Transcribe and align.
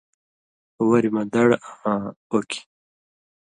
وریۡ 0.87 1.11
مہ 1.13 1.21
دڑ 1.33 1.49
آں 1.89 2.03
اوکیۡ۔ 2.29 2.63